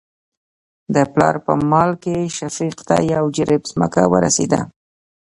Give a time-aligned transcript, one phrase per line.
[0.95, 4.61] د پلار په مال کې شفيق ته يو جرېب ځمکه ورسېده.